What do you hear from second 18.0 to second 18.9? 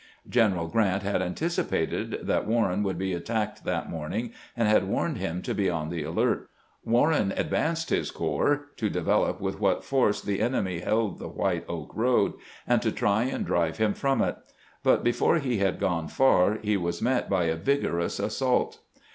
assault.